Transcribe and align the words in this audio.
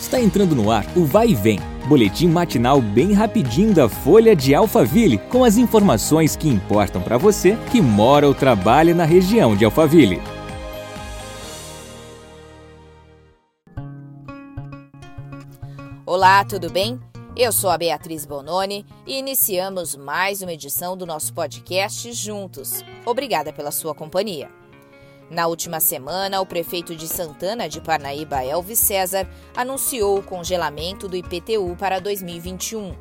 Está 0.00 0.20
entrando 0.20 0.54
no 0.54 0.70
ar 0.70 0.86
o 0.96 1.04
Vai 1.04 1.30
e 1.30 1.34
Vem, 1.34 1.58
boletim 1.88 2.28
matinal 2.28 2.80
bem 2.80 3.12
rapidinho 3.12 3.74
da 3.74 3.88
Folha 3.88 4.34
de 4.34 4.54
Alphaville, 4.54 5.18
com 5.18 5.42
as 5.42 5.56
informações 5.56 6.36
que 6.36 6.48
importam 6.48 7.02
para 7.02 7.18
você 7.18 7.58
que 7.70 7.80
mora 7.80 8.26
ou 8.26 8.34
trabalha 8.34 8.94
na 8.94 9.04
região 9.04 9.56
de 9.56 9.64
Alphaville. 9.64 10.22
Olá, 16.06 16.44
tudo 16.44 16.70
bem? 16.70 16.98
Eu 17.36 17.52
sou 17.52 17.68
a 17.68 17.76
Beatriz 17.76 18.24
Bononi 18.24 18.86
e 19.06 19.18
iniciamos 19.18 19.94
mais 19.94 20.42
uma 20.42 20.52
edição 20.52 20.96
do 20.96 21.04
nosso 21.04 21.34
podcast 21.34 22.12
Juntos. 22.12 22.84
Obrigada 23.04 23.52
pela 23.52 23.70
sua 23.70 23.94
companhia. 23.94 24.48
Na 25.30 25.46
última 25.46 25.78
semana, 25.78 26.40
o 26.40 26.46
prefeito 26.46 26.96
de 26.96 27.06
Santana 27.06 27.68
de 27.68 27.80
Parnaíba, 27.80 28.42
Elvis 28.42 28.78
César, 28.78 29.28
anunciou 29.54 30.18
o 30.18 30.22
congelamento 30.22 31.06
do 31.06 31.16
IPTU 31.16 31.76
para 31.78 31.98
2021. 31.98 32.94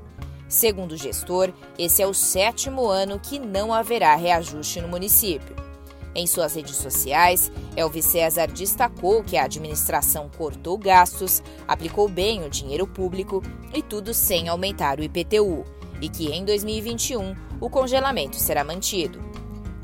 Segundo 0.50 0.94
o 0.94 0.98
gestor, 0.98 1.54
esse 1.80 2.02
é 2.02 2.08
o 2.08 2.14
sétimo 2.14 2.88
ano 2.88 3.20
que 3.20 3.40
não 3.40 3.74
haverá 3.74 4.16
reajuste 4.16 4.82
no 4.82 4.90
município. 4.90 5.56
Em 6.14 6.28
suas 6.28 6.56
redes 6.56 6.76
sociais, 6.76 7.52
Elvis 7.76 8.06
César 8.06 8.48
destacou 8.48 9.24
que 9.24 9.38
a 9.38 9.44
administração 9.44 10.30
cortou 10.36 10.78
gastos, 10.78 11.44
aplicou 11.68 12.10
bem 12.10 12.44
o 12.44 12.50
dinheiro 12.50 12.88
público 12.88 13.42
e 13.74 13.82
tudo 13.82 14.14
sem 14.14 14.50
aumentar 14.50 15.00
o 15.00 15.04
IPTU, 15.04 15.64
e 16.02 16.10
que 16.10 16.32
em 16.32 16.44
2021 16.44 17.36
o 17.62 17.70
congelamento 17.70 18.36
será 18.36 18.64
mantido. 18.64 19.27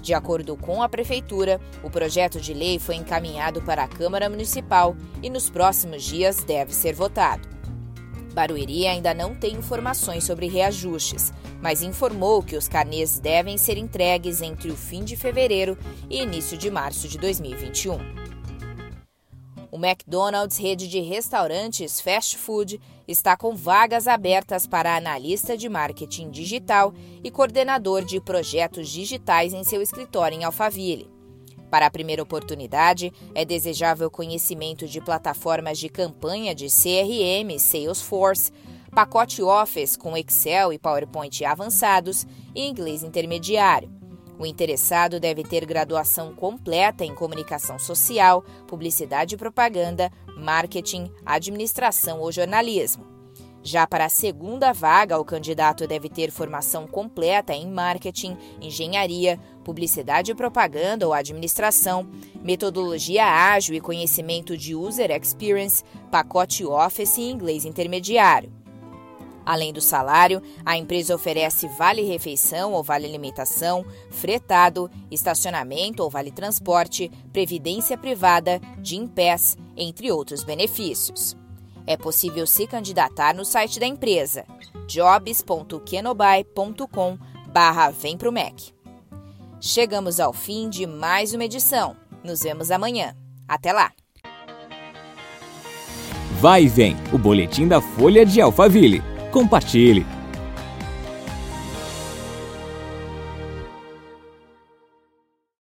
De 0.04 0.14
acordo 0.14 0.58
com 0.58 0.84
a 0.84 0.90
Prefeitura, 0.90 1.62
o 1.82 1.90
projeto 1.90 2.38
de 2.38 2.54
lei 2.54 2.78
foi 2.78 2.96
encaminhado 2.96 3.62
para 3.62 3.86
a 3.86 3.88
Câmara 3.88 4.30
Municipal 4.30 4.98
e 5.22 5.30
nos 5.30 5.50
próximos 5.50 6.04
dias 6.04 6.44
deve 6.44 6.76
ser 6.76 6.94
votado. 6.94 7.48
Barueri 8.34 8.86
ainda 8.86 9.14
não 9.14 9.34
tem 9.34 9.56
informações 9.56 10.26
sobre 10.26 10.48
reajustes, 10.48 11.32
mas 11.62 11.82
informou 11.82 12.44
que 12.44 12.58
os 12.58 12.68
carnês 12.68 13.18
devem 13.18 13.58
ser 13.58 13.78
entregues 13.78 14.42
entre 14.42 14.70
o 14.70 14.76
fim 14.76 15.06
de 15.06 15.16
fevereiro 15.16 15.78
e 16.10 16.22
início 16.22 16.58
de 16.58 16.70
março 16.70 17.08
de 17.08 17.18
2021. 17.18 17.98
O 19.74 19.78
McDonald's, 19.78 20.60
rede 20.60 20.88
de 20.88 21.00
restaurantes 21.00 22.00
fast 22.00 22.38
food, 22.38 22.80
está 23.08 23.36
com 23.36 23.56
vagas 23.56 24.08
abertas 24.08 24.68
para 24.68 24.96
analista 24.96 25.58
de 25.58 25.68
marketing 25.68 26.30
digital 26.30 26.94
e 27.24 27.32
coordenador 27.32 28.06
de 28.06 28.22
projetos 28.22 28.88
digitais 28.88 29.52
em 29.52 29.64
seu 29.64 29.82
escritório 29.82 30.38
em 30.38 30.44
Alphaville. 30.44 31.10
Para 31.72 31.88
a 31.88 31.90
primeira 31.90 32.22
oportunidade, 32.22 33.12
é 33.34 33.44
desejável 33.44 34.12
conhecimento 34.12 34.88
de 34.88 35.02
plataformas 35.02 35.80
de 35.80 35.90
campanha 35.90 36.54
de 36.54 36.68
CRM, 36.68 37.58
Salesforce, 37.58 38.52
pacote 38.92 39.42
Office 39.42 39.98
com 39.98 40.16
Excel 40.16 40.72
e 40.72 40.78
PowerPoint 40.78 41.44
avançados 41.44 42.28
e 42.54 42.64
inglês 42.64 43.02
intermediário. 43.02 44.03
O 44.40 44.46
interessado 44.46 45.20
deve 45.20 45.44
ter 45.44 45.66
graduação 45.66 46.34
completa 46.34 47.06
em 47.06 47.14
comunicação 47.14 47.78
social, 47.78 48.44
publicidade 48.68 49.36
e 49.36 49.38
propaganda, 49.38 50.12
marketing, 50.38 51.12
administração 51.26 52.20
ou 52.20 52.32
jornalismo. 52.32 53.14
Já 53.66 53.88
para 53.88 54.06
a 54.06 54.10
segunda 54.10 54.74
vaga, 54.74 55.18
o 55.18 55.24
candidato 55.24 55.88
deve 55.88 56.10
ter 56.10 56.30
formação 56.30 56.86
completa 56.86 57.54
em 57.54 57.66
marketing, 57.66 58.38
engenharia, 58.62 59.40
publicidade 59.64 60.32
e 60.32 60.36
propaganda 60.36 61.08
ou 61.08 61.14
administração, 61.14 62.10
metodologia 62.44 63.26
ágil 63.26 63.74
e 63.74 63.80
conhecimento 63.80 64.58
de 64.58 64.76
user 64.76 65.12
experience, 65.12 65.82
pacote 66.12 66.66
Office 66.66 67.18
e 67.18 67.30
inglês 67.30 67.64
intermediário. 67.64 68.63
Além 69.46 69.74
do 69.74 69.82
salário, 69.82 70.42
a 70.66 70.78
empresa 70.78 71.14
oferece 71.14 71.68
vale-refeição 71.68 72.72
ou 72.72 72.82
vale-alimentação, 72.82 73.86
fretado, 74.10 74.90
estacionamento 75.12 76.02
ou 76.02 76.10
vale-transporte, 76.10 77.12
previdência 77.32 77.98
privada, 77.98 78.62
Gimpass, 78.82 79.58
entre 79.76 80.12
outros 80.12 80.44
benefícios. 80.44 81.36
É 81.86 81.98
possível 81.98 82.48
se 82.48 82.66
candidatar 82.66 83.36
no 83.36 83.44
site 83.44 83.78
da 83.80 83.86
empresa 83.86 84.46
jobs.kenobai.com 84.88 87.18
barra 87.52 87.90
Vem 87.90 88.18
Pro 88.18 88.32
MEC. 88.32 88.72
Chegamos 89.60 90.18
ao 90.20 90.34
fim 90.34 90.70
de 90.70 90.88
mais 90.88 91.34
uma 91.34 91.46
edição. 91.46 91.96
Nos 92.24 92.42
vemos 92.42 92.72
amanhã. 92.72 93.16
Até 93.48 93.74
lá! 93.74 93.92
Vai 96.40 96.64
e 96.64 96.68
vem, 96.68 96.96
o 97.14 97.18
boletim 97.18 97.68
da 97.68 97.80
Folha 97.80 98.26
de 98.26 98.42
Alphaville. 98.42 99.13
Compartilhe! 99.34 100.06